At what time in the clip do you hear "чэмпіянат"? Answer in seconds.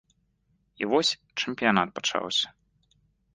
1.43-1.93